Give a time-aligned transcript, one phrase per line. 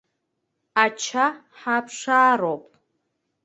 [0.83, 1.25] Ача
[1.59, 2.65] ҳаԥшаароуп.